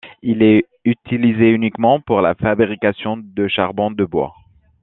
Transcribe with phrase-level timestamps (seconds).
[0.23, 4.33] Il est utilisé uniquement pour la fabrication de charbon de bois.